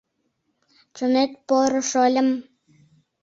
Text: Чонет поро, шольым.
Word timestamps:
Чонет 0.95 1.31
поро, 1.47 1.81
шольым. 1.91 2.29